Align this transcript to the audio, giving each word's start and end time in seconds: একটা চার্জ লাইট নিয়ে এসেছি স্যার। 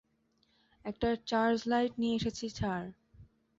একটা 0.85 1.09
চার্জ 1.27 1.57
লাইট 1.67 1.93
নিয়ে 2.01 2.15
এসেছি 2.15 2.45
স্যার। 2.49 2.83